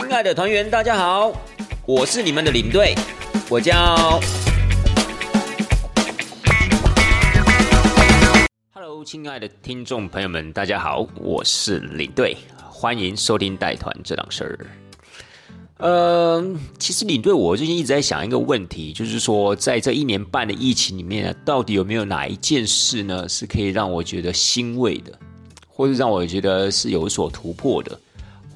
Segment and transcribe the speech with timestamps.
[0.00, 1.32] 亲爱的团员，大家好，
[1.84, 2.94] 我是你们的领队，
[3.50, 4.20] 我叫。
[8.72, 12.36] Hello，亲爱的听众朋友们，大家好，我是领队，
[12.70, 14.66] 欢迎收听带团这档事儿。
[15.78, 16.46] 呃，
[16.78, 25.18] 其实领队，我最近一直在想一个问题，就是说，在这一年半的疫情里面，到底有没有哪一件事呢，是可以让我觉得欣慰的，
[25.66, 27.98] 或是让我觉得是有所突破的？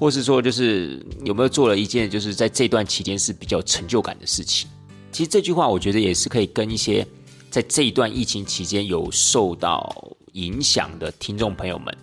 [0.03, 4.69] 或是说，就是有没有做了一件，就是在这段期间是比较成就感的事情。
[5.13, 7.07] 其实这句话，我觉得也是可以跟一些
[7.49, 9.95] 在这一段疫情期间有受到
[10.33, 11.97] 影响的听众朋友们，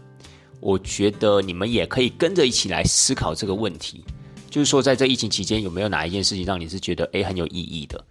[0.61, 4.03] 我觉得你们也可以跟着一起来思考这个问题。
[4.49, 8.03] 就是说，在这疫情期间，有没有哪一件事情让你是觉得诶很有意义的？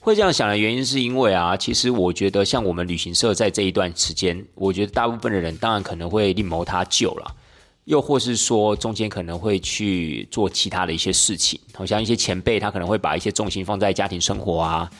[0.00, 7.36] 会这样想的原因，是因为啊，其实我觉得像我们旅行社在这一段时间，我觉得大部分的人当然可能会另谋他救了。
[7.84, 14.90] 又或是说，中间可能会去做其他的一些事情，好像一些前辈他可能会把一些重心放在家庭生活啊，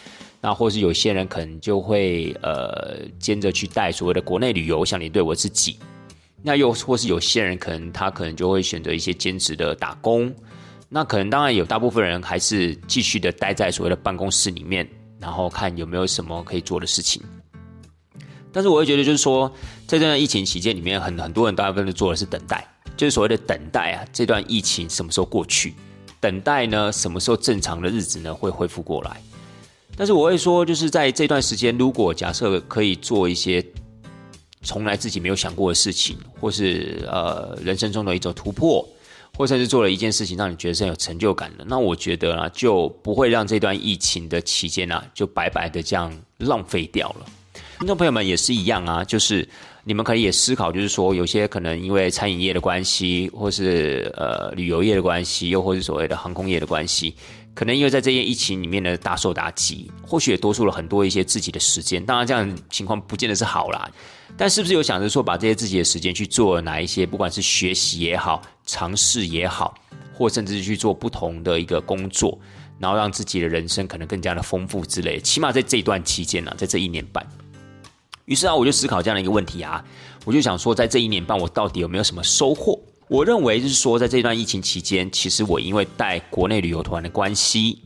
[0.41, 5.79] 那或是有些人可能就会呃兼着去带所谓的国内旅游，像你对我自己，
[6.43, 10.31] 那又或是有些人可能他可能就会选择一些兼职的打工，
[10.91, 14.87] 那可能当然有大部分人还是继续的待在所谓的办公室里面，
[15.19, 17.23] 然后看有没有什么可以做的事情。
[18.53, 19.51] 但是我会觉得就是说，
[19.87, 22.65] 在这段疫情期间里面，很很多人大部分都做的是等待。
[22.97, 25.75] 就是所谓的等待啊，这段疫情什么时候过去？
[26.21, 29.21] 等待呢，什么时候正常的日子呢会恢复过来？
[29.97, 33.65] 但是我会说，就是在这段时间，如果假设可以做一些
[34.63, 38.89] 从来自己没有想过的事情，或是呃人生中的一种突破，
[39.37, 47.27] 或者是做了一件事情让你觉得是很有成就感的，那我觉得啊，就不会让这段疫情的期间啊，就白白的这样浪费掉了。
[47.79, 49.47] 听众朋友们也是一样啊，就是。
[49.87, 57.15] 你们可以也思考，就是说，有些可能因为餐饮业的关系，或是呃旅游业的关系，又或是所谓的航空业的关系，
[57.53, 62.03] 可能因为在这些疫情里面呢大受打击，或许也多出了很多一些自己的时间。
[62.03, 63.91] 当然，这样情况不见得是好啦，
[64.39, 69.75] 但是不是有想着说，把这些自己的时间去做哪一些，不管是学习也好，尝试也好，
[70.15, 72.39] 或甚至去做不同的一个工作，
[72.79, 75.21] 然后让自己的人生可能更加的丰富之类。
[75.21, 77.23] 起码在这一段期间呢，在这一年半。
[78.27, 79.85] 于是啊，我就思考这样的一个问题啊，
[80.25, 82.81] 我就想说，在这一年半，我到底有没有什么收获？
[83.09, 87.83] 我认为就是说，在这段疫情期间，其实我因为带国内旅游团的关系，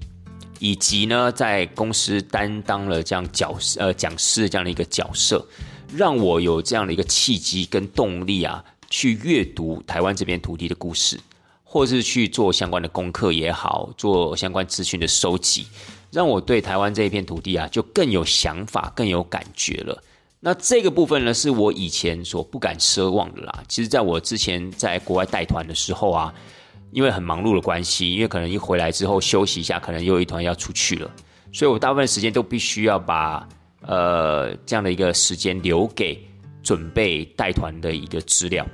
[0.60, 5.44] 以及呢，在公司担当了这样角色呃讲师这样的一个角色，
[5.92, 11.18] 让我有这样的一个契机跟动力啊，去阅读台湾这边土地的故事，
[11.64, 15.66] 或是去做相关的功课也好，做相关资讯的收集，
[16.12, 20.00] 让我对台湾这一片土地啊，就更有想法，更有感觉了。
[20.40, 23.62] 那这个部分呢，是我以前所不敢奢望的啦。
[23.66, 26.32] 其实，在我之前在国外带团的时候啊，
[26.92, 31.10] 因为很忙碌的关系，因为可能一回来之后休息一下，可能又一团要出去了，
[31.52, 33.48] 所以我大部分时间都必须要把
[33.80, 36.24] 呃这样的一个时间留给
[36.62, 38.64] 准备带团的一个资料，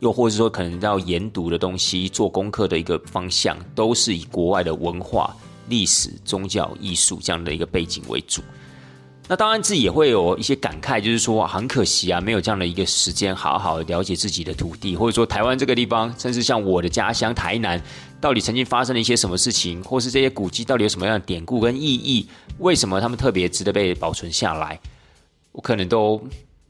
[0.00, 5.36] 又或者说可能要研读的东西、做功课的一个方向，都是以国外的文化、
[5.68, 8.40] 历史、宗教、艺术这样的一个背景为主。
[9.30, 17.80] 那当然自己也会有一些感慨，就是说很可惜啊，没有这样的一个时间，好好了解自己的土地，或者说台湾这个地方，甚至像我的家乡台南，
[18.20, 22.26] 到底曾经发生了一些什么事情，或是这些古迹到底有什么样的典故跟意义，
[22.58, 24.80] 为什么他们特别值得被保存下来，
[25.52, 26.20] 我可能都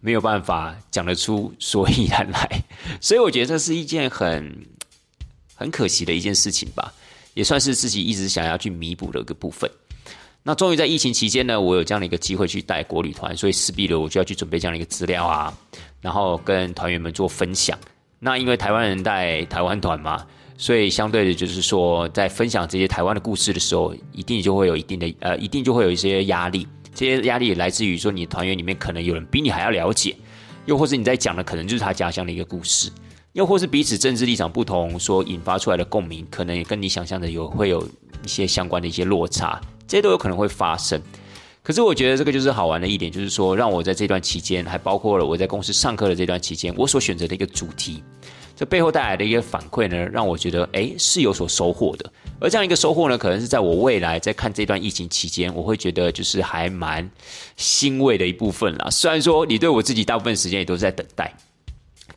[0.01, 2.63] 没有办法讲得出所以然来，
[3.01, 4.55] 所以我觉得这是一件很
[5.55, 6.93] 很可惜的一件事情吧，
[7.33, 9.71] 也算是自己一直想要去弥补的一个部分。
[10.43, 15.53] 那终于在疫情期间呢，我有这样的一个机会去带国旅团，所以势必的我就要去准备这样的一个资料啊，
[16.01, 17.79] 然后跟团员们做分享。
[18.19, 26.67] 那因为台湾人带台湾团嘛，所以相对的就是说，在分享这些台湾的故事的时候，一定就会有一定的呃，一定就会有一些压力。
[26.95, 30.17] 这些压力来自于说，你团员里面可能有人比你还要了解，
[30.65, 32.91] 又或是你在讲的可能就是他家乡的一个故事，
[33.35, 37.87] 又或是彼此政治立场不同所引发出来的共鸣，可能也跟你想象的有会有
[38.25, 39.61] 一些相关的一些落差。
[39.91, 41.03] 这些都有可能会发生，
[41.65, 48.01] 可是我觉得这个就是好玩的一点，就是说让我在这段期间，还包括了我在公司上课的这段期间，我所选择的一个主题，
[48.55, 52.09] 这背后带来的一个反馈呢，让我觉得哎是有所收获的。
[52.39, 57.11] 而这样一个收获呢，可能是在我未来在看这段疫情期间，我会觉得就是还蛮
[57.57, 58.89] 欣慰的一部分啦。
[58.91, 61.35] 虽然说你对我自己大部分时间也都是在等待。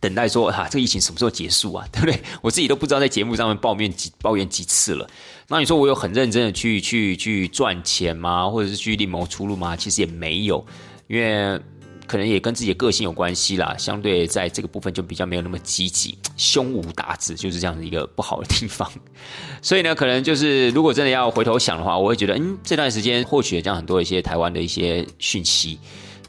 [0.03, 1.87] 等待说哈，这个疫情什么时候结束啊？
[1.89, 2.21] 对不对？
[2.41, 5.09] 我自己都不知道在节目上面抱怨几抱怨几次了。
[5.47, 8.49] 那你说我有很认真的去去去赚钱吗？
[8.49, 9.77] 或者是去另谋出路吗？
[9.77, 10.65] 其实也没有，
[11.07, 11.57] 因为
[12.05, 18.91] 可能也跟自己的个性有关系啦，相对在这个部分就比较没有那么积极，胸无大志，就是这样的一个不好的地方。
[19.63, 25.79] 所以呢，可能就是如果真的要回头想的话，我会觉得，嗯，这段时间获取了这样很多一些台湾的一些讯息。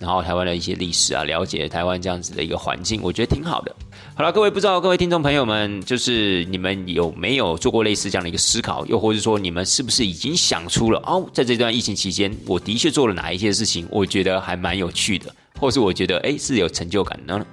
[0.00, 3.74] 然后台湾的一些历史啊，了解台湾这样子的一个环境，我觉得挺好的。
[4.16, 8.86] 好了，各位不知道各位听众朋友们，就是你们有没有做过类似这样的一个思考？
[8.86, 13.86] 又或者说，你们是不是已经想出了哦，在这段疫情期间，我的确做了哪一些事情？
[13.90, 17.44] 我觉得还蛮有趣的，或是我觉得哎是有成就感呢？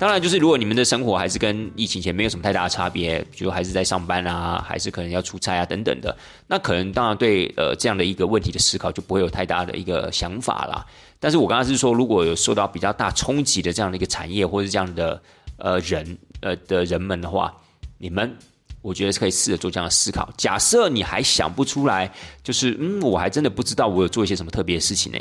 [0.00, 6.16] 当然，就是如果你们的生活还是跟疫情前没有什么太大的差别，就还是在上班啊，还是可能要出差啊等等的，
[6.46, 10.86] 那可能当然对呃这样的一个问题的思考就不会有太大的一个想法啦。
[11.18, 15.20] 但是我刚刚是说，如果有受到比较大冲击的这样的一个产业或者这样的
[15.58, 17.54] 呃人呃的人们的话，
[17.98, 18.34] 你们
[18.80, 20.32] 我觉得是可以试着做这样的思考。
[20.38, 22.10] 假设你还想不出来，
[22.42, 25.18] 就是嗯，我还真的不知道我有做一些什么特别的事情呢？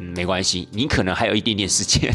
[0.00, 2.10] 嗯，没关系，你可能还有一点点时间，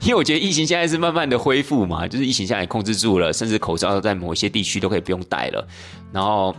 [0.00, 5.68] 因为我觉得疫情现在是慢慢的恢复嘛，就是疫情现在控制住了，甚至口罩在某一些地区都可以不用戴了，
[6.10, 6.56] 然后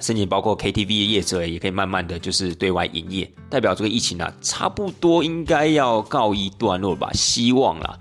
[0.00, 7.96] 甚至包括 KTV 的业者也可以慢慢的就是对外营业，代表这个疫情啊，差不多应该要告一段落吧，希望啦。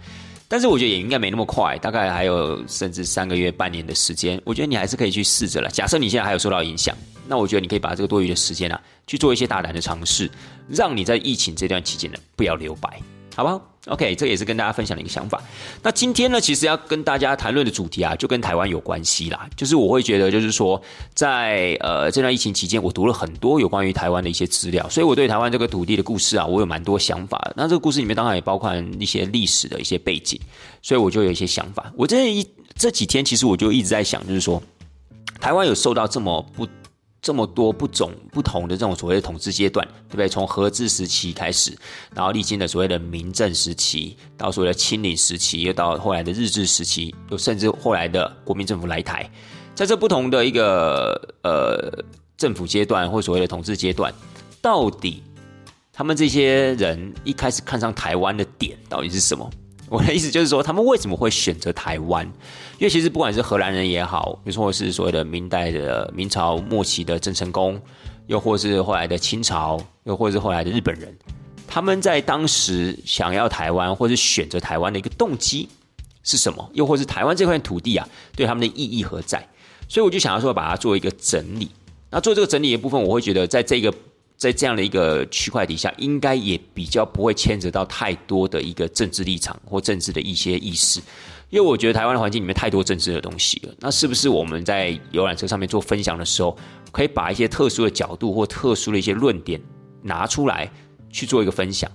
[0.47, 5.69] 但是我觉得也应该没那么快，大概还有甚至三个月、半年的时间，我觉得你还是可以去试着了。
[5.69, 6.97] 假设你现在还有受到影响。
[7.31, 10.29] 那我觉得你可以把这个多余的时间啊，去做一些大胆的尝试，
[10.67, 13.01] 让你在疫情这段期间呢，不要留白，
[13.33, 15.41] 好不好？OK，这也是跟大家分享的一个想法。
[15.81, 19.49] 那今天呢，其实要跟大家谈论的主题啊，就跟台湾有关系啦。
[19.55, 20.79] 就是我会觉得，就是说，
[21.15, 27.51] 在呃这段疫情期间，我读了很多有关于台湾的一些资料，所以我对台湾这个土地的故事啊，我有蛮多想法。
[27.55, 30.37] 那这个故事里面当然也包括一些历史的一些背景，
[30.81, 31.91] 所以我就有一些想法。
[31.95, 32.45] 我这一
[32.75, 34.61] 这几天其实我就一直在想，就是说，
[35.39, 36.67] 台湾有受到这么不。
[37.21, 40.27] 这么多不种不同的这种所谓的统治阶段，对不对？
[40.27, 41.77] 从和治时期开始，
[42.15, 49.29] 然后历经了所谓的民政时期，到所谓的清领时期，又到后来的日治时期，又甚至后来的国民政府来台，
[49.75, 51.13] 在这不同的一个
[51.43, 52.03] 呃
[52.37, 54.11] 政府阶段或所谓的统治阶段，
[54.59, 55.21] 到底
[55.93, 59.47] 他们这些人一开始看上台湾的点到底是什么？
[59.91, 62.25] 我的意思就是说，他们为什么会选择台湾？
[62.77, 67.77] 因为其实不管是荷兰人也好，比如说是所谓的明代的明朝末期的郑成功，
[68.27, 71.13] 又或是后来的清朝，又或是后来的日本人，
[71.67, 75.67] 他们在当时想要台湾或是选择台湾的一个动机
[76.23, 76.69] 是什么？
[76.73, 79.45] 又或是台湾这块土地啊，对他们的意义何在？
[79.89, 81.69] 所以我就想要说，把它做一个整理。
[82.09, 83.93] 那做这个整理的部分，我会觉得在这个。
[84.41, 90.99] 在这样的一个区块底下，应该也比较不会牵扯到太多的一个政治立场或政治的一些意识，
[91.51, 93.75] 因为我觉得台湾的环境里面太多政治的东西了。
[93.77, 96.57] 那是不是我们在游览车上面做分享的时候，
[96.91, 99.61] 可以把一些特殊的角度或特殊的一些论点
[100.01, 100.67] 拿出来
[101.11, 101.91] 去做一个分享？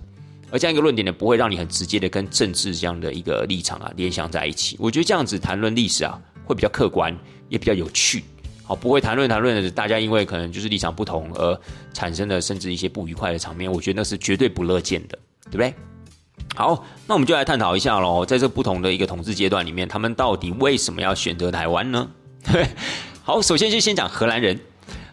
[0.53, 4.77] 而这样一个论点呢，不会让你很直接的跟政治这样的一个立场啊联想在一起。
[4.79, 7.13] 我觉得这样子谈论历史啊，会比较客观，
[7.49, 8.23] 也比较有趣。
[8.67, 11.61] 好，不会谈论谈论的，大家因为可能就是立场不同而
[11.95, 15.73] 产生的，甚至一些不愉快的场面，我觉得那是绝对不乐见的，对不对？
[16.57, 22.09] 好，那我们就来探讨一下喽，在这不同的一个统治阶段里面，他们到底为什么要选择台湾呢？
[23.23, 24.59] 好，首先就先讲荷兰人，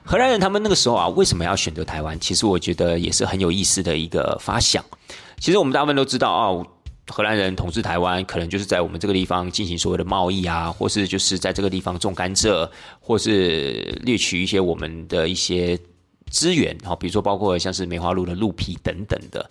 [0.04, 2.20] 荷兰人他们那个时候啊，为什么要选择台湾？
[2.20, 4.84] 其实我觉得也是很有意思的一个发想。
[5.40, 6.66] 其实我们大部分都知道啊。
[7.08, 15.78] 荷兰人统治台湾，可能就是在我们这个地方进行所谓的贸易啊，或是就是在这个地方种甘蔗，或是掠取一些我们的一些
[16.30, 19.48] 资源，好，比如说包括像是梅花鹿的鹿皮等等的。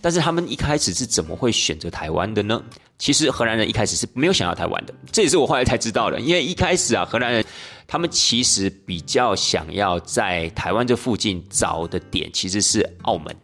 [0.00, 2.62] 但是他们一开始是怎么会选择台湾的呢？
[2.98, 6.20] 其实荷兰人一开始是没有想要台湾的，这也是我后来才知道的。
[6.20, 7.44] 因为一开始啊，荷兰人
[7.86, 13.34] 他们其实比较想要在台湾这附近找的点，其实是澳门。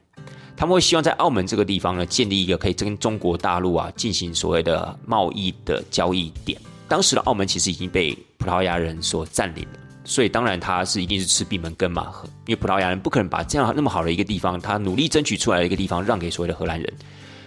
[0.61, 6.61] 他们会希望在澳门这个地方呢，建立一个可以跟中国大陆啊进行所谓的贸易的交易点。
[6.87, 12.13] 当时的澳门其实已经被葡萄牙人所占领了，所以当然他是一定是吃闭门羹嘛，
[12.47, 16.93] 因为葡萄牙人不可能把这样那么好的一个地方，他努力争取出来的一个地方让给所谓的荷兰人。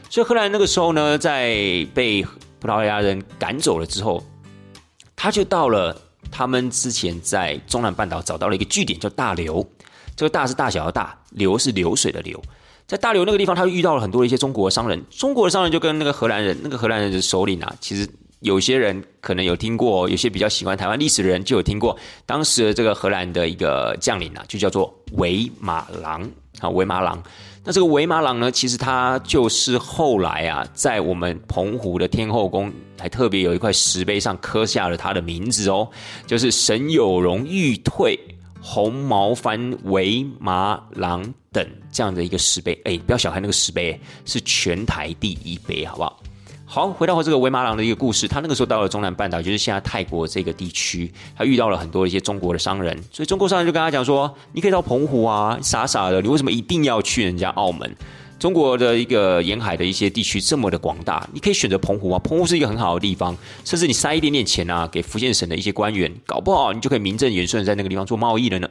[0.09, 1.53] 所以荷兰人那个时候呢，在
[1.93, 2.25] 被
[2.59, 4.23] 葡萄牙人赶走了之后，
[5.15, 5.95] 他就到了
[6.31, 9.63] 他们之前在中南半岛找到了一个据点，叫大流。
[10.15, 12.41] 这个大是大小的大，流是流水的流。
[12.85, 15.01] 在大流那个地方，他遇到了很多的一些中国商人。
[15.09, 18.07] 中国的商人就跟那个荷兰人，那个荷兰人的首领啊，其实
[18.41, 21.97] 有些人可能有听过，有些比较喜欢台湾历史的人就有听过。
[22.25, 27.21] 当时的这个荷兰的一个将领啊，就叫做维马郎啊，维马郎。
[27.65, 35.87] 那这个维马郎呢，其实他就是后来啊，在我们澎湖的天后宫，还特别有一块石碑上刻下了他的名字哦，
[36.27, 38.19] 就是沈有容欲退。
[38.65, 42.81] 红毛番、维马郎等这样的一个石碑。
[42.85, 46.19] 哎，不要小看那个石碑，是全台第一碑，好不好？
[46.65, 57.95] 好，回到这个维麻郎的一个故事，他那个时候到了中南半岛，就是现在泰国这个地区，他遇到了很多一些中国的商人，所以中国商人就跟他讲说：“你可以到澎湖啊，傻傻的，你为什么一定要去人家澳门？
[58.39, 68.67] 中国的一个沿海的一些地区这么的广大，你可以选择澎湖啊，澎湖是一个很好的地方，甚至你塞一点点钱啊，给福建省的一些官员，搞不好你就可以名正言顺在那个地方做贸易了呢。”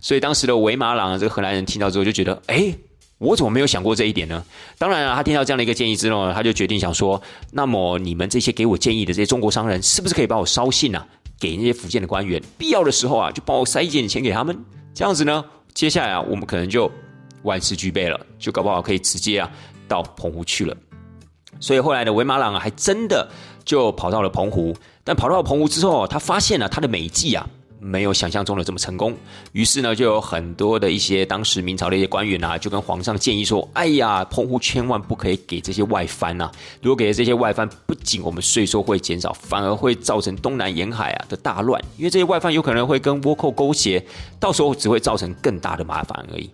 [0.00, 2.74] 所以当时的维马朗这个荷兰人听到之后就觉得：“哎。”
[3.22, 4.44] 我怎么没有想过这一点呢？
[4.78, 7.22] 当然了，他听到这样的一个建议之后，他就决定想说：
[7.52, 11.06] 那么你们这些给我建议的这些中国商人，是不是可以帮我捎信啊？
[11.38, 14.58] 给那些福建的官员，必要的时候啊，就帮我塞一点钱给他们。
[14.92, 16.90] 这样子呢，接下来啊，我们可能就
[17.42, 19.50] 万事俱备了，就搞不好可以直接啊
[19.86, 20.76] 到澎湖去了。
[21.60, 23.28] 所以后来的维马朗啊，还真的
[23.64, 24.74] 就跑到了澎湖。
[25.04, 27.48] 但跑到澎湖之后，他发现了他的美计啊。
[27.84, 29.12] 没有想象中的这么成功，
[29.50, 36.48] 于是呢，就有很多的一些当时明朝的一些官员啊，就跟皇上建议说：“哎呀，澎湖千万不可以给这些外藩呐！
[36.80, 44.06] 如果给了这些外藩，不仅我们税收会减少，反而会造成东南沿海啊的大乱，因为这些外藩有可能会跟倭寇勾结，
[44.38, 46.48] 到时候只会造成更大的麻烦而已。”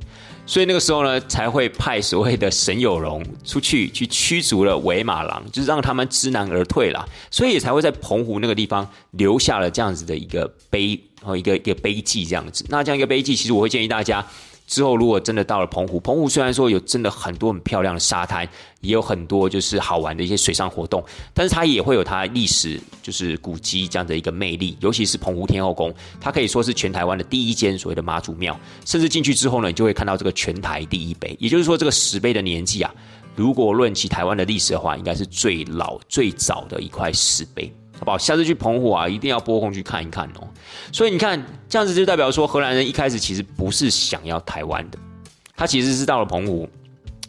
[0.49, 7.07] 所以那个时候呢，才会派所谓的沈有容出去去驱逐了韦马郎，就是让他们知难而退了。
[7.31, 12.65] 所以也才会在澎湖那个地方留下了这样子的一个碑，然后一个一个碑记这样子。
[12.71, 14.27] 那这样一个碑记，其实我会建议大家。
[14.69, 18.47] 之后，如果真的到了澎湖，澎湖虽然说有真的很多很漂亮的沙滩，
[18.83, 24.77] 也有很多就是好玩的一些水上活动，但是它也会有它历史就是古迹这样的一个魅力。
[24.81, 28.55] 尤其是澎湖天后宫，它可以说是全台湾的第一间所谓的妈祖庙。
[28.85, 32.95] 甚至进去之后呢，你就会看到这个全台第一碑，也就是说这个石碑的年纪啊，
[33.35, 37.73] 如果论起台湾的历史的话，应该是最老最早的一块石碑。
[37.99, 38.19] 好不好？
[38.19, 40.49] 下次去澎湖啊，一定要拨空去看一看哦。
[40.93, 44.99] 所以你看，这样子就代表说，荷兰人一开始其实不是想要台湾的，
[45.57, 46.69] 他其实是到了澎湖，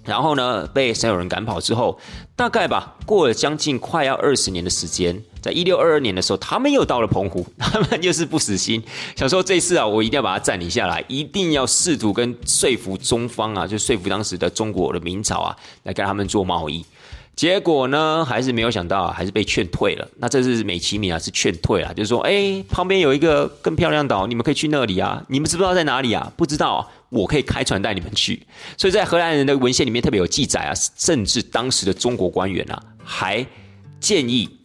[0.05, 1.99] 然后呢被所有人赶跑之后，
[2.35, 8.81] 大概吧过了将近快要二十年的时间，在一六二二年的时候，他们又到了澎湖， 他们又是不死心，
[9.15, 16.85] 想说这次啊，我一定要把它占领下来，一定要试图跟说服中方啊，就说服当时的中国的明朝啊，来跟他们做贸易。
[17.39, 20.05] 结果呢，还是没有想到，还是被劝退了。
[20.17, 25.23] 那这是美其名啊，是劝退啊，就是说，哎，旁边有一个更漂亮岛，你们可以去那里啊。
[25.29, 26.29] 你们知不知道在哪里啊？
[26.35, 28.45] 不知道，我可以开船带你们去。
[28.75, 33.45] 所以在荷兰人的文献里面特别有记载啊，甚至当时的中国官员啊，还
[34.01, 34.58] 建议。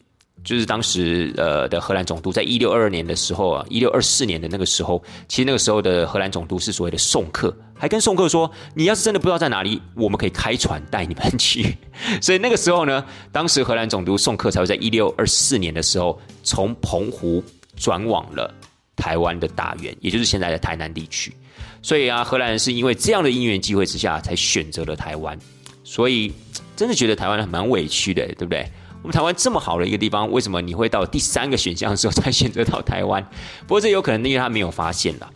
[0.44, 11.74] 就是当时呃的荷兰总督，在一六二二年的时候啊，一六二四年的那个时候，其实那个时候的荷兰总督是所谓的送客，还跟送客说：“你要是真的不知道在哪里，我们可以开船带你们去。
[12.20, 17.42] ”所以那个时候呢，当时荷兰总督送客才会在一六二四年的时候，从澎湖
[17.74, 18.52] 转往了
[18.96, 21.34] 台湾的大员，也就是现在的台南地区。
[21.80, 25.38] 所以啊，荷兰人是因为这样的因缘机会之下，才选择了台湾。
[25.84, 26.32] 所以
[26.76, 28.66] 真的觉得台湾蛮委屈的，对不对？
[29.04, 33.22] 我们台湾这么好的一个地方，为什么你会到第三个选项的时候才选择到台湾？
[33.66, 35.30] 不过这有可能因为他没有发现啦，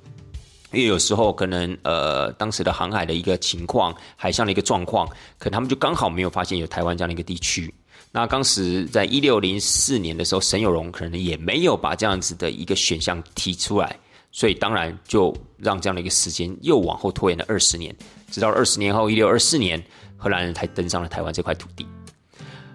[0.73, 5.07] 因为有时候可能呃当时的航海的一个情况，海上的一个状况，
[5.37, 7.73] 可能他们就刚好没有发现有台湾这样的一个地区。
[8.11, 13.95] 那当时在一六零四年的时候，沈有容可能也没有把这样子的一个选项提出来，
[14.33, 17.95] 所以当然就让这样的一个时间又往后拖延了二十年，
[18.31, 19.85] 直到二十年后一六二四年，
[20.17, 21.87] 荷兰人才登上了台湾这块土地。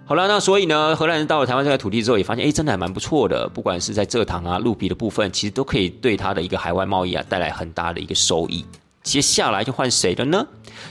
[0.05, 3.47] 好了，那所以呢，荷兰人到了台湾这块土地之后，也发现，哎，真的还蛮不错的。
[3.47, 8.65] 不管是在蔗糖啊、鹿皮的部分，其实都可以对它的一个海外贸易啊带来很大的一个收益。
[9.01, 10.45] 接下来就换谁了呢？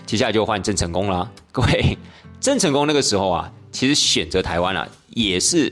[0.07, 1.31] 接下来就换郑成功啦。
[1.53, 1.97] 各位，
[2.41, 5.71] 郑成功那个时候啊，其实选择台湾啊，也是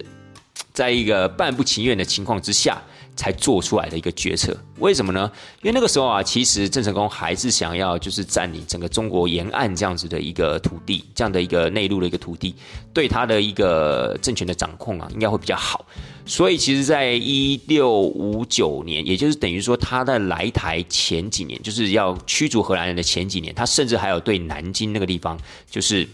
[0.80, 2.80] 在一个半不情愿的情况之下。
[3.16, 5.30] 才做出来的一个决策，为什么呢？
[5.60, 12.54] 因为那个时候啊，其实郑成功还是想要就是占领整个中国沿岸这样子的一个土地，这样的一个内陆的一个土地，
[12.94, 15.84] 对他的一个政权的掌控啊，应该会比较好。
[16.24, 25.38] 所以，其实，在一六五九年，也就是等于说他在来台前几年，就是要驱逐荷兰人的前几年，他甚至还有对南京那个地方
[25.70, 26.08] 就是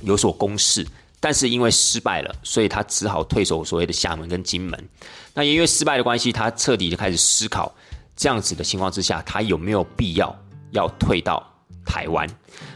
[0.00, 0.86] 有所攻势。
[1.24, 4.88] 但是因为失败了，所以他只好退守所谓的厦门跟金门。
[5.32, 7.72] 那也因为失败的关系，他彻底就开始思考，
[8.16, 10.36] 这样子的情况之下，他有没有必要
[10.72, 11.40] 要退到
[11.86, 12.28] 台湾？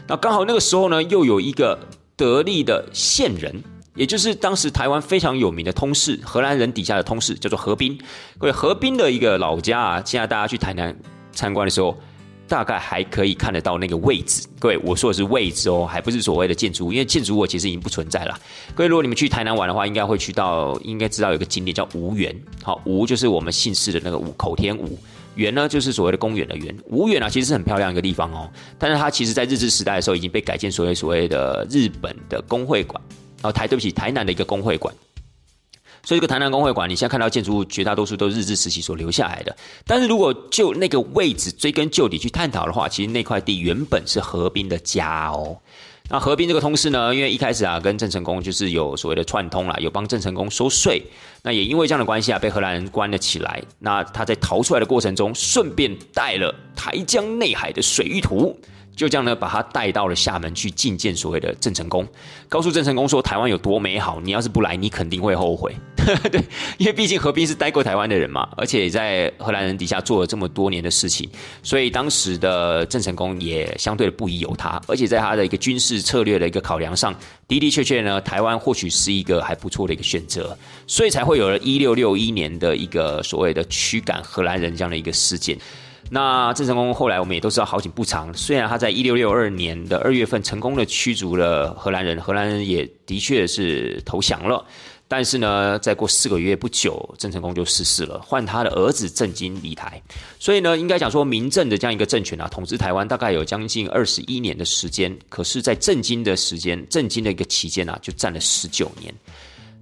[0.07, 1.77] 那刚好那个时候呢，又有一个
[2.15, 3.61] 得力的线人，
[3.95, 7.99] 也就是当时台湾非常有名的通事，荷兰人底下的通事，叫做何斌。
[8.37, 10.97] 各位，何斌的一个老家啊，现在大家去台南
[11.33, 11.97] 参观的时候。
[12.47, 18.39] 大概还可以看得到那个位置，各位，我说的是位置哦，还不是所谓的建筑物，因为建筑物其实已经不存在了。
[18.73, 22.35] 各位，如果你们去台南玩的话，应该会去到，应该知道有个景点叫吴园。
[22.63, 24.97] 好，吴就是我们姓氏的那个吴，口天吴。
[25.35, 26.75] 园呢就是所谓的公园的园。
[26.87, 28.49] 吴园啊，其实是很漂亮一个地方哦，
[28.79, 32.99] 但是它其实在日治时代的时候已经被改建所谓所谓的日本的工会馆，
[33.43, 34.91] 哦台对不起台南的一个工会馆。
[36.07, 39.53] 所以这个台南工会馆，你现在看到建筑物绝大多数都是日治时期所留下来的。
[39.85, 45.57] 但是如果就那个位置追根究底去探讨的话，其实那块地原本是河滨的家哦。
[46.09, 51.03] 那河滨这个通事呢，因为一开始啊跟郑成功就是有所谓的串通啦，有帮郑成功收税。
[51.43, 53.61] 那也因为这样的关系啊，被荷兰人关了起来。
[53.79, 58.57] 那他在逃出来的过程中，顺便带了台江内海的水域图。
[58.97, 62.05] 就这样呢，把他带到了厦门去觐见所谓的郑成功，
[62.49, 65.73] 告诉郑成功说台湾有多美好，你要是不来，你肯定会后悔。
[66.31, 66.41] 对，
[66.77, 71.29] 因为毕竟何斌是待过台湾的人嘛，而且在荷兰人底下做了这么多年的事情，
[71.61, 77.13] 所以当时的郑成功也相对的不疑有他，而且在他的一个军事策略的一个考量上，
[77.47, 85.55] 的的确确呢，台湾或许是一个还不错的一个选择，所以才会有了一六六一年的一个所谓的驱赶荷兰人这样的一个事件。
[86.09, 94.65] 那郑成功后来我们也都知道好景不长，虽然他在一六六二年的二月份成功的驱逐了荷兰人，荷兰人也的确是投降了，
[95.09, 100.01] 但是呢，再过四个月不久，郑成功就逝世了，换他的儿子郑经离台，
[100.39, 109.13] 所以呢，应该讲说民政的这样一个政权啊，统治台湾大概有将近二十一年的时间，可是，在郑经的时间，郑经的一个期间啊，就占了十九年。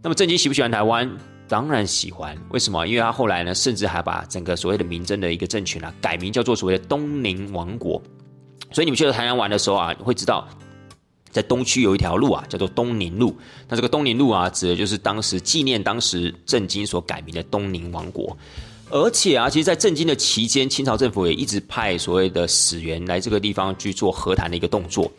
[0.01, 1.08] 那么郑经喜不喜欢台湾？
[1.48, 2.86] 当然喜欢，为什么？
[2.88, 8.02] 因为他后来呢，甚至还把整个所谓的民政的一个政权啊，改名叫做所谓的东宁王国。
[8.72, 10.48] 所以你们去台南玩的时候啊，会知道
[11.30, 13.36] 在东区有一条路啊，叫做东宁路。
[13.70, 18.36] 那这个东宁路啊，指的就是当时纪念当时郑经所改名的东宁王国。
[18.90, 25.12] 而且啊，其实，在郑经的期间，清朝政府也一直派所谓的使员来这个地方去做和谈的一个动作。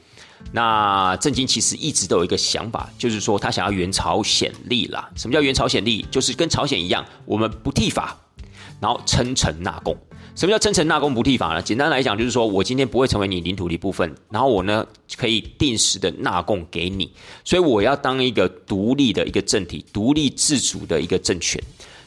[0.53, 5.11] 那郑经其实一直都有一个想法，就是说他想要援朝显力啦。
[5.17, 6.07] 什么叫援朝显力？
[6.11, 8.17] 就是跟朝鲜一样，我们不剃法，
[8.81, 9.97] 然后称臣纳贡。
[10.35, 11.63] 什么叫称臣纳贡不剃法呢？
[11.63, 14.87] 简单来讲，就是说我今天不会成为你领土的一部分，然后我呢
[15.17, 17.11] 可以定时的纳贡给你，
[17.43, 21.59] 所以我要当一个独立的一个政体，独立自主的一个政权。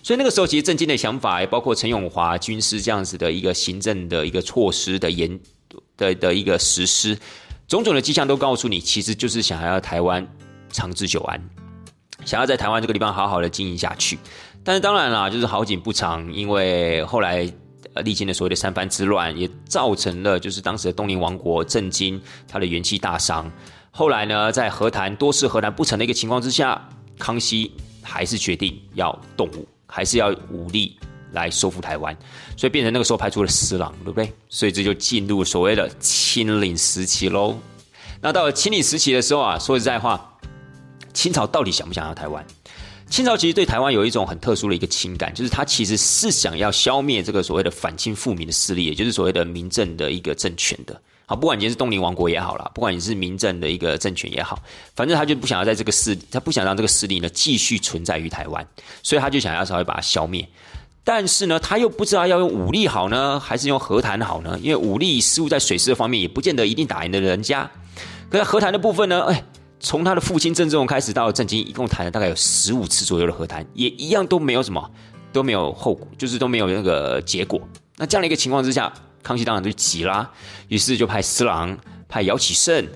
[0.04, 5.40] 所以那个时候，其实郑经的想法，也包括陈永华军师这样子的一个行政的一个措施的严
[5.98, 7.18] 的的一个实施。
[7.70, 10.28] 种种的迹象都告诉你，其实就是想要台湾
[10.72, 11.40] 长治久安，
[12.26, 14.18] 想要在台湾这个地方好好的经营下去。
[14.64, 17.48] 但是当然啦，就是好景不长，因为后来
[18.04, 23.50] 历经了所谓的三藩之乱，也造成了就是当时的东宁王国震惊，他的元气大伤。
[23.92, 30.98] 后来呢，在和谈多次和谈不成的一个情况之下，康熙还是决定要动武，还是要武力。
[31.32, 32.16] 来收复台湾，
[32.58, 34.32] 所以变成那个时候派出了施琅，对不对？
[34.50, 37.58] 所以这就进入所谓的清领时期喽。
[38.22, 40.38] 那到了清领时期的时候啊，说实在话，
[41.14, 42.46] 清朝到底想不想要台湾？
[43.10, 51.02] 清朝其实对台湾有一种很特殊的一个情感，就是他其实是想要消灭这个所谓的反清复明的势力，也就是所谓的民政的一个政权的。
[51.26, 54.60] 好，不管你是东宁王国也好啦，不管你是民政的一个政权也好，
[54.96, 58.68] 反正他就不想要在这个势，他不想让这个势力呢继续存在于台湾，
[59.02, 60.48] 所以他就想要稍微把它消灭。
[61.04, 64.60] 但是呢，他又不知道要用武力好呢，还是用和谈好呢？
[64.62, 67.70] 因为武力似乎在水师的方面也不见得一定打赢的人家。
[68.30, 69.44] 可是和谈的部分呢，哎，
[69.80, 74.92] 从他的父亲郑芝龙开始到郑经，一共谈了大概有十五次左右的和谈，也一样都没有什么，
[75.34, 77.60] 都没有后果，就是都没有那个结果。
[77.98, 80.30] 那这样的一个情况之下，康熙当然就急啦，
[80.68, 81.76] 于是就派施琅、
[82.08, 82.88] 派姚启圣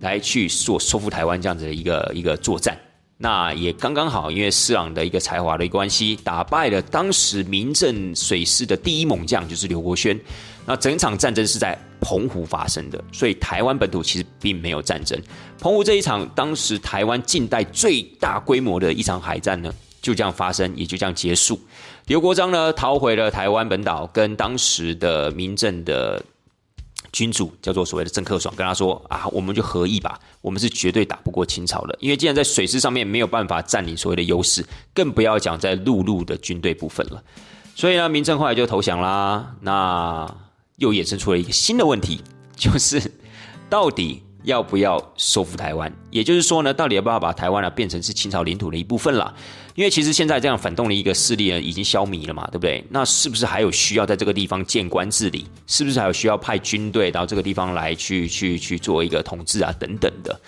[0.00, 2.76] 来去做收复台湾这样子的一个一个作战。
[3.18, 10.18] 那也刚刚好，因为施琅的一个才华的关系，打败了当时民政水师的第一猛将，就是刘国轩。
[10.66, 15.20] 那整场战争是在澎湖发生的，所以台湾本土其实并没有战争。
[15.60, 21.60] 澎湖这一场，当时台湾近代最大规模的一场海战呢，就这样发生，也就这样结束。
[22.06, 26.20] 刘国璋呢，逃回了台湾本岛，跟当时的民政的。
[27.12, 37.22] 君主叫做所谓的郑克爽，跟他说啊，我们就合议吧，我们是绝对打不过清朝的，因为既然在水师上面没有办法占领所谓的优势，更不要讲在陆路的军队部分了。
[37.76, 39.54] 所以呢，明政后来就投降啦。
[39.60, 40.26] 那
[40.76, 42.20] 又衍生出了一个新的问题，
[42.56, 43.12] 就是
[43.70, 44.22] 到底。
[44.44, 45.92] 要不要收复台湾？
[46.10, 49.34] 也就是说呢，到底要不要把台湾呢变成是清朝领土的一部分了？
[49.74, 52.84] 因为其实现在这样反动的一个势力呢，已经消弭了嘛，对不对？
[52.90, 55.46] 那是不是还有需要在这个地方建官治理？
[55.66, 59.74] 是不是还有需要派军队到这个地方来去去去做一个统治啊？
[59.78, 60.38] 等等的。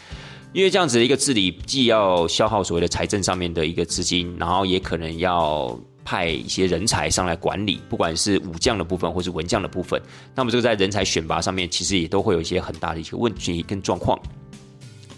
[0.53, 5.79] 因为这样子的一个治理，既要消耗所谓的财政上面的一个资金，然后也可能要。
[6.05, 10.01] 派一些人才上来管理，不管是武将的部分或是文将的部分，
[10.35, 14.19] 那么这个在人才选拔上面，其实也都会有一些很大的一些问题跟状况。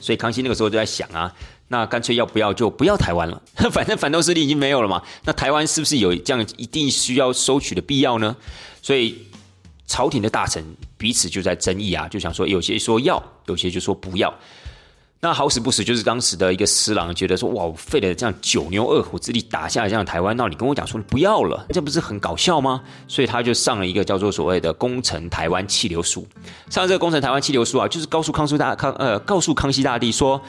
[0.01, 1.35] 所以康熙那个时候就在想啊，
[1.67, 3.43] 那干脆要不要就不要台湾了？
[3.73, 5.03] 反正反动势力已经没有了嘛。
[5.25, 8.37] 那台湾是不是有这样一定需要收取的必要呢？
[8.81, 9.27] 所以
[9.89, 10.65] 朝廷的大臣
[10.97, 14.33] 彼此就在争议啊，就想说有些说要，有些就说不要。
[15.21, 22.83] 那好死不死，就是当时的一个司郎觉得说，哇，我费了这样九牛二虎之力打下来这样台湾，那你跟我讲说你不要了，这不是很搞笑吗？
[23.09, 26.27] 所以他就上了一个叫做所谓的《攻城台湾气流书》。
[26.75, 30.41] 上这个《攻城台湾气流书》啊，就是告诉康叔大康呃，告诉康熙大帝说。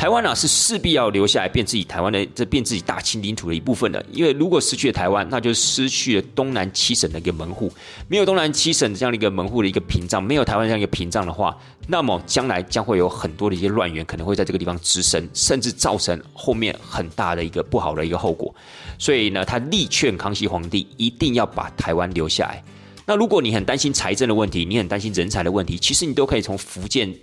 [0.00, 4.02] 台湾呢是势必要留下来，变自己台湾的这变自己大清领土的一部分的。
[4.10, 7.70] 因为如果失去了台湾，那就失去了东南七省的一个门户。
[8.08, 11.54] 没有东南七省这样的一个门户的一个屏障，没有台湾这样一个屏障的话，
[11.86, 18.54] 那么将来将会有很多的一些乱源可能会在这个地方滋生，甚至造成后面很大的一个不好的一个后果。
[18.98, 22.64] 所以呢，他力劝康熙皇帝一定要把台湾留下来。
[23.04, 27.14] 那如果你很担心财政的问题，你很担心人才的问题，其实你都可以从福建。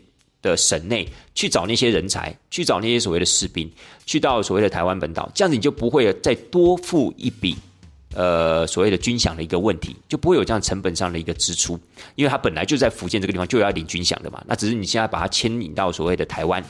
[0.41, 3.69] 的省内去找那些人才，去找那些所谓的士兵，
[4.05, 7.55] 去到所谓的台湾本岛，这样子你就不会再多付一笔，
[8.13, 11.79] 呃，所谓的军饷的一个问题，就不会有这样成本上的一个支出，
[12.15, 16.63] 因为他本来就在福建这个地方就要领军饷的嘛，那只是你现在把它牵引到所谓的台湾，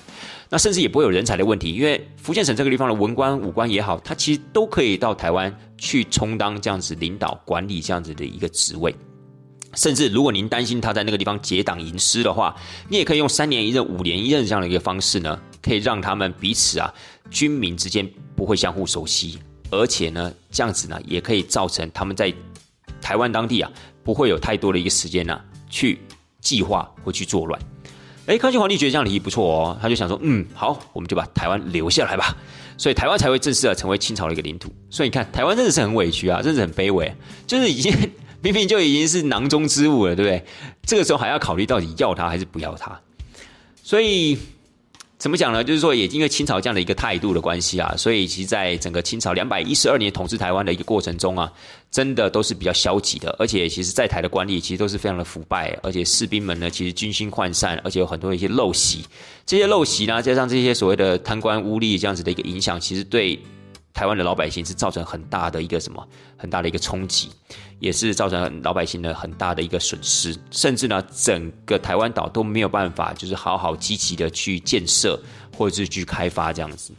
[0.49, 8.95] 那甚至也不会有人才的问题，因为福建省这个地方的文官武官也好，他其实都可以到台湾去充当这样子领导管理这样子的一个职位。
[9.77, 12.55] 甚至，如果您担心他在那个地方结党营私的话，
[12.89, 16.91] 你也可以用三年一任、五年一任这样的一个方式呢，可以让他们彼此啊，
[17.29, 19.37] 军民之间不会相互熟悉，
[19.69, 22.33] 而且呢，这样子呢，也可以造成他们在
[22.99, 23.71] 台湾当地啊，
[24.03, 25.99] 不会有太多的一个时间呢，去
[26.41, 27.61] 计划或去作乱。
[28.25, 32.35] 哎，康熙皇帝觉得这样的提议不错哦，他就想说，嗯，好，我们就把台湾留下来吧，
[32.79, 34.73] 所以台湾才会正式的成为清朝的一个领土。
[34.89, 37.13] 所以你看，台湾真的是很委屈啊，真的是很卑微，
[37.45, 37.93] 就是已经。
[38.41, 40.43] 明明就已经是囊中之物了，对不对？
[40.86, 43.00] 这个时候还要考虑到底要他还是不要他，
[43.84, 44.38] 所以
[45.17, 45.63] 怎么讲呢？
[45.63, 51.52] 就是说，也因为清朝这样的一个态度的关系啊， 所以其实在整个清朝两百一十二年统治台湾的一个过程中啊，
[51.89, 59.04] 真的都是比较消极的，而且其实在台的官吏其实都是非常的腐败，而且士兵们呢，其实军心涣散，而且有很多一些陋习，
[59.45, 63.39] 这些陋习呢，加上这些所谓的贪官污吏这样子的一个影响，其实对。
[63.97, 66.07] 台湾的老百姓是造成很大的一个什么
[66.38, 67.31] 很大的一个冲击，
[67.79, 75.19] 也是造成老百姓的很大的一个损失，甚至呢，整个台湾岛都没有办法，就是好好积极的去建设
[75.51, 76.93] 或者是去开发这样子。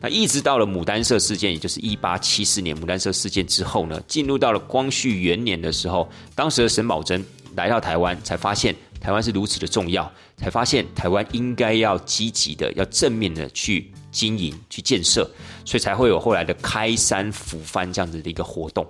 [0.00, 7.22] 那一直到了牡丹社事件，也就是一八七四年牡丹社事件之后呢，进入到了光绪元年的时候，当时的沈葆桢
[7.54, 13.90] 来到台湾，才发现台湾是如此的重要，才发现台湾应该要积极的、要正面的去。
[14.12, 15.22] 经营去建设，
[15.64, 18.84] 所以才会有后来的开山抚番这样子的一个活动。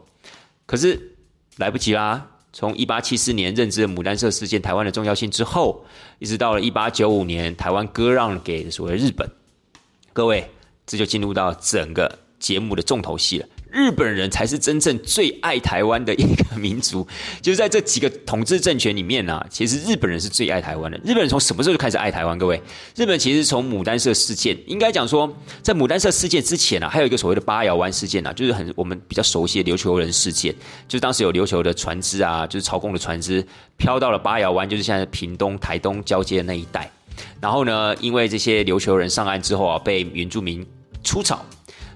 [0.65, 0.99] 可是
[1.59, 2.27] 来不及啦！
[2.55, 5.85] 从一八七四年认知了牡丹社事件台湾的重要性之后，
[6.21, 9.31] 一直到了一八九五年台湾割让给所谓日本，
[10.15, 10.51] 各位
[10.87, 13.47] 这就进入到整个节目的重头戏了。
[13.71, 17.07] 日本人才是真正最爱台湾的一个民族，
[17.41, 20.99] 就是在这几个统治政权里面呢，其实日本人是最爱台湾的。
[21.05, 22.37] 日本人从什么时候就开始爱台湾？
[22.37, 22.61] 各位，
[22.97, 30.55] 日本其实从牡丹社事件，应该讲说，在牡丹社事件之前呢，还有一个所谓的八瑶湾事件呢，就是很我们比较熟悉的琉球人事件，
[30.89, 36.91] 就是当时有琉球的船只啊，就是朝贡的船只飘到了八瑶湾，就是现在屏东、台东交接的那一带。
[37.41, 40.67] 然后呢，因为这些琉球人上岸之后啊，被原住民
[41.05, 41.45] 出草。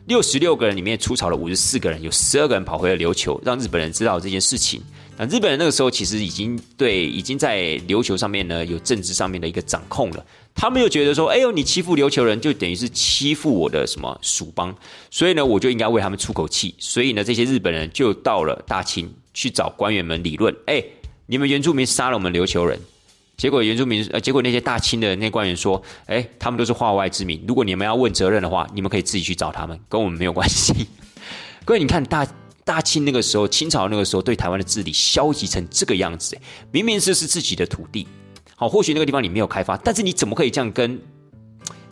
[0.06, 4.82] 六十六个人里面出草了五十四个人，有十二个人跑回了琉球，让日本人知道这件事情。
[5.16, 14.74] 那日本人那个时候其实已经对已经在琉球上面呢有政治上面的一个掌控了，他们又觉得说，哎呦，你欺负琉球人就等于是欺负我的什么属邦，
[15.10, 16.74] 所以呢我就应该为他们出口气。
[16.78, 20.84] 所以呢这些日本人就到了大清去找官员们理论，哎，
[21.26, 22.78] 你们原住民杀了我们琉球人。
[23.36, 27.44] 结果原住民呃，结果那些大清的那官员说：“哎，他们都是化外之民。
[27.48, 30.86] 如果你们要问责任的话，你们可以自己去找他们，跟我们没有关系。
[31.64, 32.26] ”各位，你看大
[32.64, 36.38] 大清那个时候，清朝那个时候对台湾的治理消极成这个样子，
[36.70, 38.06] 明明是是自己的土地，
[38.54, 41.00] 好，或许那个地方你没有开发，但是你怎么可以这样跟？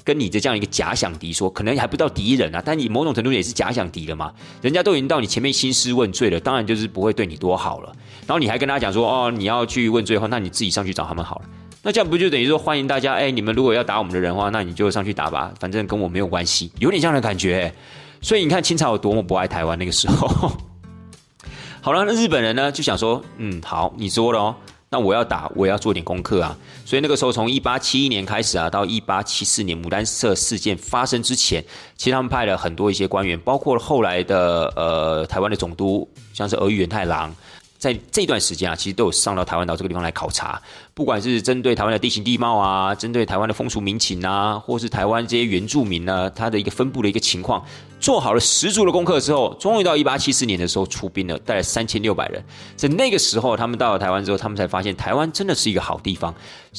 [0.04, 4.34] 跟你的这样一个假想敌说，可能还不到敌人啊，但你某种程度也是假想敌了嘛。
[4.60, 7.92] 人家都已经到你前面兴师问罪了，当然就是不会对你多好了。
[8.26, 11.42] 然后你还跟他讲说，哦，你要去问罪的话，那你自己上去找他们好了。
[11.82, 13.14] 那这样不就等于说欢迎大家？
[13.14, 17.74] 哎，你们如果要打我们的人的话，那你就上去打吧，反正跟我没有关系，有点这样的感觉。
[18.20, 20.52] 所以你看清朝有多么不爱台湾那个时候。
[21.82, 24.54] 好了，那日本人呢就想说，嗯，好，你说了哦。
[24.88, 26.54] 那我要打，我也要做点功课啊。
[26.84, 31.64] 所以那个时候，从一八七一年开始啊，到一八七四年牡丹社事件发生之前，
[31.96, 37.34] 其实他们派了很多一些官员，包括后来的呃台湾的总督，像是俄语元太郎，
[37.82, 40.62] 在这段时间啊，其实都有上到台湾岛这个地方来考察，
[40.94, 47.60] 不管是针对台湾的地形地貌啊，针对台湾的风俗民情啊，或是台湾这些原住民呢，他的一个分布的一个情况，
[47.98, 52.40] 做好了十足的功课之后，终于到一八七四年的时候出兵了，带了三千六百人。
[52.76, 56.32] 在那个时候，他们到了台湾之后，他们才发现台湾真的是一个好地方，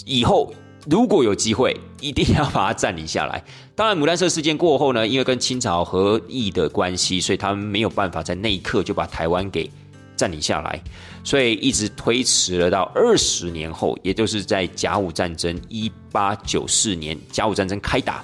[0.05, 0.53] 以后。
[0.85, 3.41] 如果有机会，一定要把它占领下来。
[3.73, 9.71] 当然，牡丹社事件过后呢，因为跟清朝和议的关系，所以他们没有办法在那一刻就把台湾给
[10.15, 10.82] 占领下来，
[11.23, 18.23] 所以一直推迟了到二十年后，也就是在甲午战争一八九四年，甲午战争开打，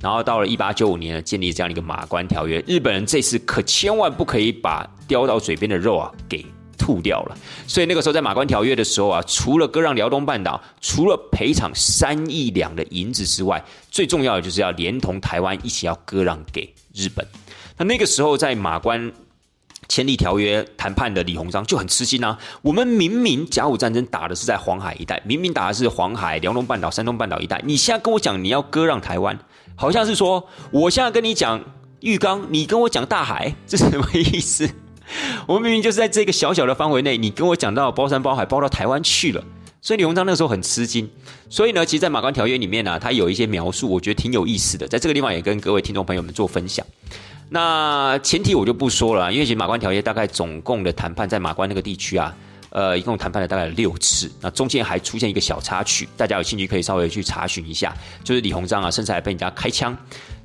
[0.00, 2.62] 然后到了一八九五年建立这样一个马关条约。
[2.66, 6.44] 日本人这次可千万不可以把叼到嘴边的肉啊给。
[6.76, 17.26] 吐掉了，所以那个时候在马关条约的时候啊，除了割让辽东半岛，除了赔偿三亿两的银子之外，最重要的就是要连同台湾一起要割让给日本。
[17.78, 19.10] 那那个时候在马关
[19.88, 22.38] 签立条约谈判的李鸿章就很吃惊啊！
[22.62, 29.38] 我们明明甲午战争打的是在黄海一带，明明打的是黄海、辽东半岛、山东半岛一带，你现在跟我讲你要割让台湾，
[29.76, 31.62] 好像是说我现在跟你讲
[32.00, 34.68] 浴缸，你跟我讲大海，这是什么意思？
[35.46, 39.44] 我们明明就是在这个小小的范围内，你跟我讲到包山包海包到台湾去了，
[39.84, 41.08] 所以李鸿章那个时候很吃惊。
[41.50, 46.84] 所以呢，其实，在马关条约里面呢，他有一些描述，我觉得挺有意思的，在这个地方也跟各位听众朋友们做分享。
[47.50, 52.34] 那前提我就不说了，因为其实马关条约大概总共的谈判在马关那个地区啊，
[52.70, 57.94] 呃，一共谈判了大概六次，那中间还出现一个小插曲，大家有兴趣可以稍微去查询一下，
[58.24, 59.94] 就是李鸿章啊，甚至还被人家开枪。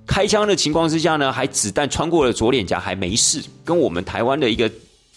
[0.05, 4.69] 开枪的情况之下呢，还子弹穿过了左脸颊，还没事，跟我们台湾的一个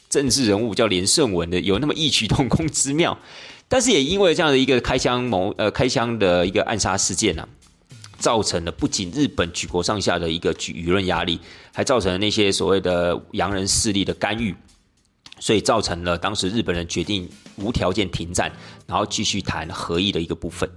[0.08, 3.18] 政治人物叫连胜文的有那么异曲同工之妙。
[3.72, 7.48] 但是也因为这样的一个开枪谋呃开枪的一个暗杀事件呢，
[8.18, 11.40] 造成了不仅日本举国上下的一个舆舆论压力，
[11.72, 14.54] 还造成了那些所谓的洋人势力的干预，
[15.38, 18.52] 所以造成了当时日本人决定无条件停战，
[18.86, 20.68] 然后继续谈和议的一个部分。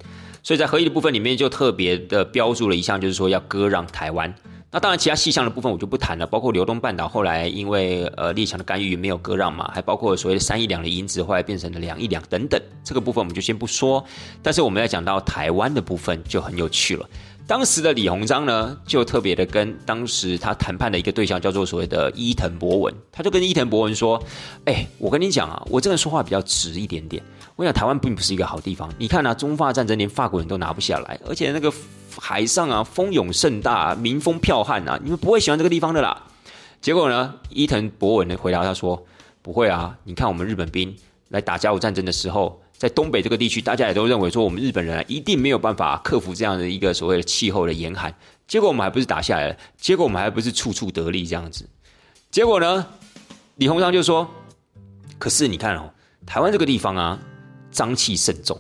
[0.41, 4.33] 所以在合议的部分里面，就特别的标注了一项，就是说要割让台湾。
[4.75, 14.03] 那当然，其他细项的部分我就不谈了，包括辽东半岛后来因为呃列强的干预没有割让嘛，还包括所谓的三亿两的银子后来变成了两亿两等等，这个部分我们就先不说。
[14.43, 17.09] 但是我们要讲到台湾的部分就很有趣了。
[17.47, 24.21] 当时的李鸿章呢，就特别的跟当时他谈判的一个对象叫做所谓的伊藤博文，他就跟伊藤博文说
[24.65, 27.23] ：“哎，我跟你讲啊，我这个人说话比较直一点点。
[27.55, 28.91] 我想台湾并不是一个好地方。
[28.97, 31.71] 你看啊，中法战争连法国人都拿不下来，而且那个
[32.19, 36.23] 海上啊，风涌盛大，民风剽悍啊，你们不会喜欢这个地方的啦。”
[36.81, 39.05] 结果呢，伊藤博文的回答他说
[39.41, 40.95] ：“不会啊，你看我们日本兵
[41.29, 48.13] 来打甲午战争的时候。”在东北这个地区，大家也都认为说，我们日本人啊一定没有办法克服这样的一个所谓的气候的严寒。
[48.49, 49.57] 结果我们还不是打下来了？
[49.77, 51.65] 结果我们还不是处处得利这样子？
[52.29, 52.85] 结果呢？
[53.55, 54.29] 李鸿章就说
[55.17, 55.89] ：“可是你看哦，
[56.25, 57.17] 台湾这个地方啊，
[57.75, 58.57] 瘴气甚重，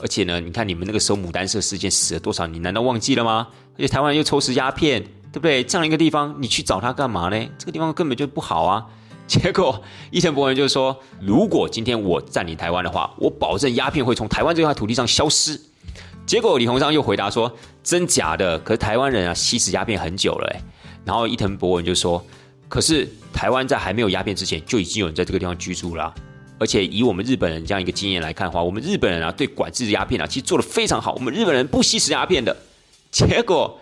[0.00, 2.46] 而且呢，你看你们那个时候牡丹社事件死了多少？
[2.46, 3.48] 你难道忘记了吗？
[3.76, 5.64] 而且台湾又抽食鸦片，对不对？
[5.64, 7.48] 这样一个地方，你去找他干嘛呢？
[7.58, 8.86] 这个地方根本就不好啊。
[9.26, 15.60] ”结果，伊藤博文就说：“如果今天我占领台湾的话，我保证鸦片会从台湾这块土地上消失。”
[16.26, 17.50] 结果李鸿章又回答说
[17.82, 18.58] ：“真假的？
[18.60, 20.56] 可是台湾人啊，吸食鸦片很久了。”
[21.04, 22.24] 然后伊藤博文就说
[22.68, 26.14] ：“可是台湾在还没有鸦片之前，就已经有人在这个地方居住了。
[26.58, 31.12] 而且以我们日本人这样一个经验来看的话，我们日本人啊，对管制鸦片啊，其实做的非常好。
[31.14, 32.56] 我们日本人不吸食鸦片的。”
[33.10, 33.78] 结果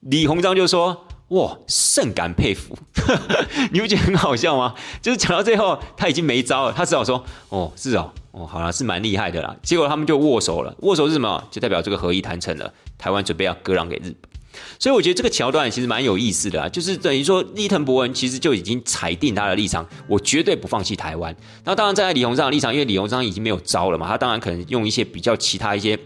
[0.00, 1.04] 李鸿章就说。
[1.30, 2.78] 哇，甚感佩服！
[3.72, 4.76] 你不觉得很好笑吗？
[5.02, 11.42] 就是讲到最后，他已经没招了，他只好说：“哦，是哦，哦，好了，是蛮厉害的啦。”结果他们就握手了，握手是什么？
[11.50, 14.30] 就代表这个合议谈成了，台湾准备要割让给日本。
[14.78, 21.34] 所以我觉得这个桥段其实蛮有意思的啊，就是等于说伊藤博文其实就已经裁定他的立场，我绝对不放弃台湾。
[21.64, 25.98] 那当然站在李鸿章的立场，因为李鸿章已经没有招了嘛，他当然可能用一些比较其他一些。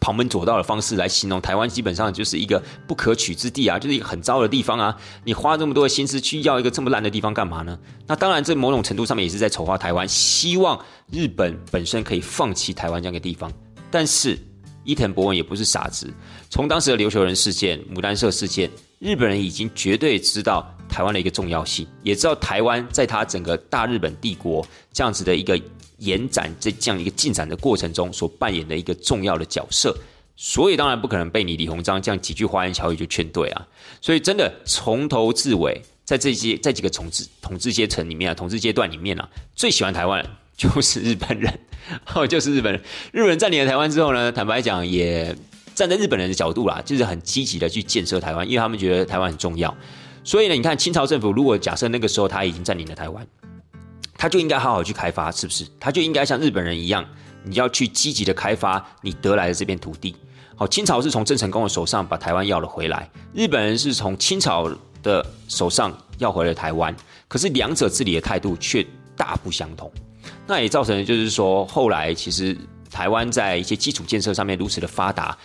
[0.00, 4.96] 旁门左道的方式来形容台湾，基本上就是一个不可取之地啊，就是一个很糟的地方啊！
[5.22, 7.78] 你花这么多的心思去要一个这么烂的地方干嘛呢？
[8.08, 10.76] 那当然，这某种程度上面也是在丑化台湾，希望
[11.12, 13.52] 日本本身可以放弃台湾这样一个地方。
[13.92, 14.36] 但是
[14.84, 16.12] 伊藤博文也不是傻子，
[16.50, 25.60] 从当时的琉球人事件、牡丹社事件，日本人已经绝对知道台湾的一个重要性，也知道台湾在他整个大日本帝国这样子的一个。
[25.98, 29.96] 延展在这样一个进展的过程中所扮演的一个重要的角色，
[30.34, 33.68] 所以当然不可能被你李鸿章这样几句花言巧语就劝退啊！
[34.00, 41.58] 所以真的从头至尾，在这些在几个统治统治阶层里面啊，统治阶段里面啊，最喜欢台湾就是日本人，
[42.14, 42.80] 哦，就是日本人。
[43.12, 45.36] 日本人占领了台湾之后呢，坦白讲也
[45.74, 49.74] 站在日本人的角度啦，就是很积极的去建设台湾，因为他们觉得台湾很重要。
[50.24, 53.26] 所以呢，你看清朝政府如果假设那个时候他已经占领了台湾。
[54.14, 55.66] 他就应该好好去开发，是不是？
[55.80, 57.04] 他就应该像日本人一样，
[57.42, 60.14] 你要去积极的开发你得来的这片土地。
[60.54, 64.70] 好，清朝是从郑成功的手上把台湾要了回来，日本人是从清朝
[65.02, 66.94] 的手上要回了台湾，
[67.26, 68.86] 可是两者治理的态度却
[69.16, 69.90] 大不相同。
[70.46, 72.56] 那也造成就是说，后来其实
[72.90, 75.36] 台湾在一些基础建设上面如此的发达。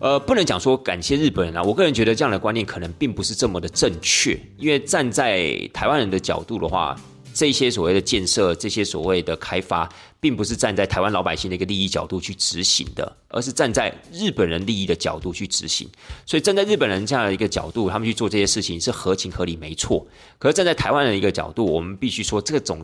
[0.00, 4.38] 呃，不能讲说感谢日本人啊，我个人觉得这样的观念可能并不是这么的正确。
[4.56, 6.98] 因为站在台湾人的角度的话，
[7.34, 9.86] 这些所谓的建设、这些所谓的开发，
[10.18, 15.86] 并不是站在台湾老百姓的一个利益角度去执行的，而是站在日本人利益的角度去执行。
[16.24, 20.06] 所以站在日本人这样的一个角度，他们去做这些事情是合情合理，没错。
[20.38, 22.82] 可是站在台湾人的一个角度，我们必须说，这种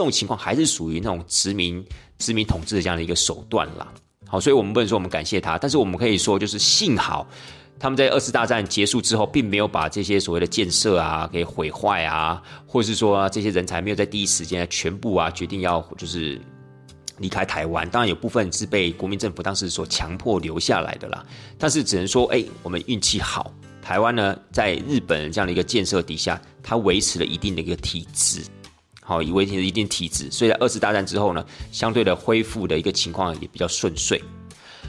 [0.00, 1.84] 这种情况还是属于那种殖民
[2.16, 3.86] 殖民统治的这样的一个手段啦。
[4.26, 7.28] 好，所以我们不能说我们感谢他，但是我们可以说，就是幸好
[7.78, 16.40] 他们在二次大战结束之后，并没有把这些所谓的建设啊给毁坏啊，或者是说这些人才没有在第一时间全部啊决定要就是
[17.18, 17.86] 离开台湾。
[17.90, 21.22] 当然有部分是被国民政府当时所强迫留下来的啦，
[21.58, 28.42] 但是只能说，哎，我们运气好，台湾呢在日本这样的一个建设底下，它维持了一定的一个体制。
[29.10, 34.22] 好，以维持一定体质，所以在二次大战之后呢，相对的恢复的一个情况也比较顺遂。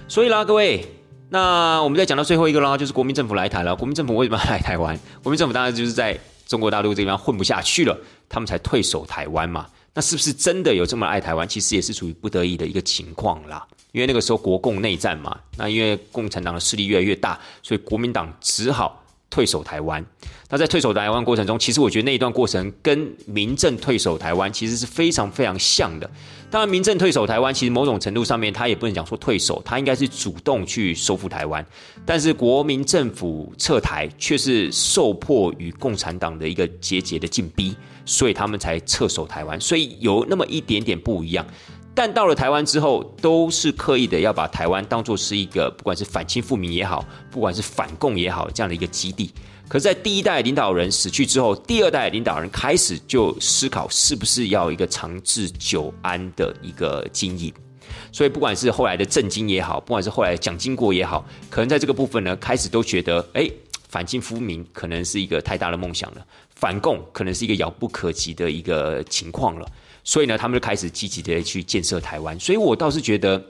[0.08, 0.86] 所以啦，各位，
[1.30, 3.76] 那我们再讲到最后一个啦，就是国民政府来台了。
[3.76, 4.96] 国民政府为什么要来台湾？
[5.24, 7.98] 国民政府当然就是在中国大陆这边混不下去了，
[8.30, 9.66] 他们才退守台湾嘛。
[9.96, 11.48] 那是不是真的有这么爱台湾？
[11.48, 13.66] 其实也是属于不得已的一个情况啦。
[13.92, 19.01] 因为那个时候国共内战嘛，那因为共产党的势力越来越大，所以国民党只好。
[19.32, 20.06] 退守台湾，
[20.50, 26.08] 那在退守台湾过程中，其实我觉得那一段过程跟民政退守台湾其实是非常非常像的。
[26.50, 31.66] 当然，民政退守台湾，其实某种程度上面，他也不能讲说退守，他应该是主动去收复台湾。
[32.06, 37.74] 但是国民政府撤台，却是受迫于共产党的一个节节的进逼，
[38.06, 39.58] 所以他们才撤守台湾。
[39.62, 41.48] 所以有那么一点点不一样。
[41.94, 49.32] 但到了台湾之后，都是刻意的要把台湾当做是一个，不管是反清复明也好，不管是反共也好，这样的一个基地。
[49.68, 57.54] 可是，在第一代领导人死去之后，第二代领导人开始就思考，是不是要一个长治久安的一个经营。
[58.12, 63.50] 所以，不管是后来的郑经也好，不管是后来蒋经国也好，可能在这个部分呢，开始都觉得，哎，
[63.88, 66.26] 反清复明可能是一个太大的梦想了，
[66.56, 69.66] 反共可能是一个遥不可及的一个情况了。
[70.04, 72.40] 所以呢，他们就开始积极的去建设台湾。
[72.40, 73.44] 所以我倒是觉得，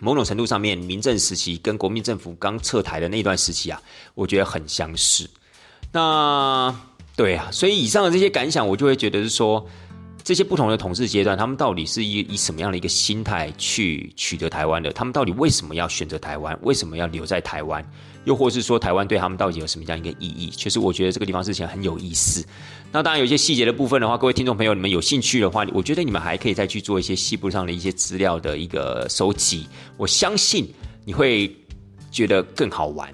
[0.00, 3.80] 某种程度上面，民政时期跟国民政府刚撤台的那段时期啊，
[4.14, 5.28] 我觉得很相似。
[5.92, 6.74] 那
[7.16, 9.66] 对啊，所以以上的这些感想，我就会觉得是说，
[10.22, 14.92] 这些不同的统治阶段，他们到底是以以什么样的一个心态去取得台湾的？
[14.92, 16.56] 他们到底为什么要选择台湾？
[16.62, 17.84] 为什么要留在台湾？
[18.24, 20.50] 又或是说，台湾对他们到底有什么样一个意义？
[20.50, 22.44] 其实我觉得这个地方事情很有意思。
[22.90, 29.66] 那当然，有些细节的部分的话，各位听众朋友，你们有兴趣的话，我觉得你们还可以再去做一些西部上的一些资料的一个收集。
[29.98, 30.72] 我相信
[31.04, 31.54] 你会
[32.10, 33.12] 觉得更好玩。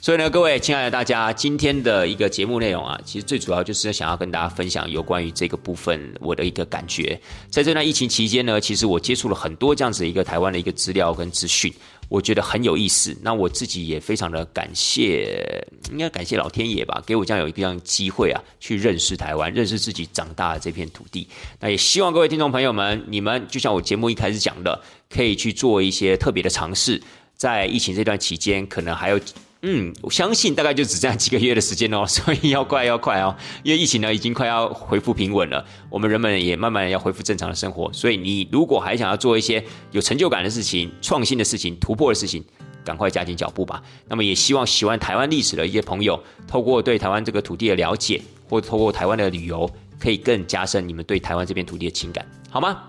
[0.00, 7.20] 所以呢，各位亲爱的大家，今天的一个节目内容啊，其实最主要就是想要跟大家分享有关于这个部分我的一个感觉。
[7.50, 11.72] 在这段疫情期间呢，其实我接触了很多这样子一个台湾的一个资料跟资讯。
[12.08, 21.28] 我觉得很有意思，那我自己也非常的感谢，应该感谢老天爷吧，给我这样有一个这样机会啊，去认识台湾，认识自己长大的这片土地。
[21.60, 24.80] 那也希望各位听众朋友们，你们就像我节目一开始讲的，
[25.10, 27.02] 可以去做一些特别的尝试，
[27.36, 29.20] 在疫情这段期间，可能还有。
[29.62, 42.44] 嗯，我相信大概就只剩下几个月的时间哦， 所以要快要快哦，因为疫情呢已经快要恢复平稳了，我们人们也慢慢要恢复正常的生活，所以你如果还想要做一些有成就感的事情、创新的事情、突破的事情，
[42.84, 43.82] 赶快加紧脚步吧。
[44.06, 49.68] 那么也希望喜欢台湾历史的一些朋友，透过对台湾这个土地的了解，或透过台湾的旅游，
[49.98, 52.84] 可以更加深你们对台湾这片土地的情感，好吗？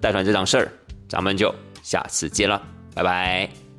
[0.00, 0.72] 带团这档事儿，
[1.08, 2.60] 咱们就下次见了，
[2.94, 3.69] 拜拜。